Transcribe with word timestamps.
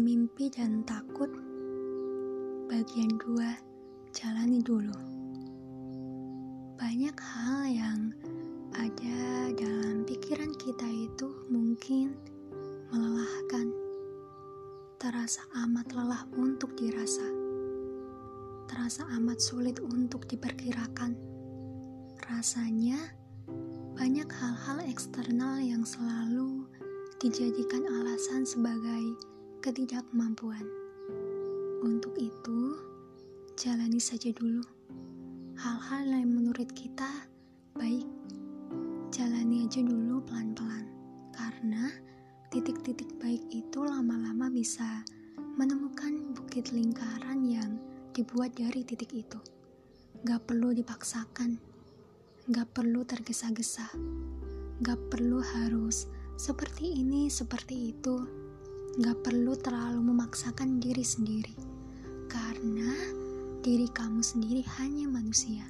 mimpi 0.00 0.48
dan 0.48 0.80
takut. 0.88 1.28
Bagian 2.72 3.12
2 3.20 4.16
Jalani 4.16 4.64
dulu. 4.64 4.96
Banyak 6.80 7.12
hal 7.20 7.68
yang 7.68 8.00
ada 8.72 9.52
dalam 9.52 10.08
pikiran 10.08 10.56
kita 10.56 10.88
itu 10.88 11.28
mungkin 11.52 12.16
melelahkan. 12.88 13.68
Terasa 14.96 15.44
amat 15.68 15.92
lelah 15.92 16.24
untuk 16.40 16.72
dirasa. 16.80 17.28
Terasa 18.64 19.04
amat 19.20 19.44
sulit 19.44 19.76
untuk 19.84 20.24
diperkirakan. 20.24 21.12
Rasanya 22.32 23.12
banyak 23.92 24.28
hal-hal 24.32 24.88
eksternal 24.88 25.60
yang 25.60 25.84
selalu 25.84 26.64
dijadikan 27.20 27.84
alasan 27.84 28.48
sebagai 28.48 29.30
ketidakmampuan. 29.60 30.64
Untuk 31.84 32.16
itu, 32.16 32.80
jalani 33.60 34.00
saja 34.00 34.32
dulu 34.32 34.64
hal-hal 35.60 36.08
yang 36.08 36.32
menurut 36.32 36.72
kita 36.72 37.28
baik. 37.76 38.08
Jalani 39.12 39.68
aja 39.68 39.84
dulu 39.84 40.24
pelan-pelan, 40.24 40.88
karena 41.36 41.92
titik-titik 42.48 43.12
baik 43.20 43.44
itu 43.52 43.84
lama-lama 43.84 44.48
bisa 44.48 45.04
menemukan 45.60 46.32
bukit 46.32 46.72
lingkaran 46.72 47.44
yang 47.44 47.76
dibuat 48.16 48.56
dari 48.56 48.80
titik 48.80 49.12
itu. 49.12 49.36
Gak 50.24 50.48
perlu 50.48 50.72
dipaksakan, 50.72 51.60
gak 52.48 52.72
perlu 52.72 53.04
tergesa-gesa, 53.04 53.92
gak 54.80 55.00
perlu 55.12 55.44
harus 55.44 56.08
seperti 56.40 57.04
ini, 57.04 57.28
seperti 57.28 57.92
itu. 57.92 58.48
Gak 59.00 59.24
perlu 59.24 59.56
terlalu 59.56 60.12
memaksakan 60.12 60.76
diri 60.76 61.00
sendiri, 61.00 61.56
karena 62.28 62.92
diri 63.64 63.88
kamu 63.88 64.20
sendiri 64.20 64.60
hanya 64.76 65.08
manusia. 65.08 65.64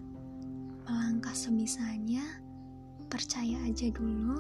Melangkah 0.91 1.31
sebisanya, 1.31 2.27
percaya 3.07 3.55
aja 3.63 3.87
dulu, 3.95 4.35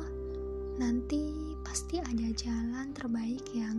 nanti 0.82 1.22
pasti 1.62 2.02
ada 2.02 2.34
jalan 2.34 2.90
terbaik 2.90 3.46
yang 3.54 3.78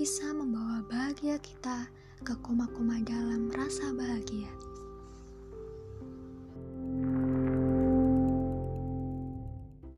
bisa 0.00 0.32
membawa 0.32 0.80
bahagia 0.88 1.36
kita 1.36 1.84
ke 2.24 2.32
koma-koma 2.40 2.96
dalam 3.04 3.52
rasa 3.52 3.92
bahagia. 3.92 4.48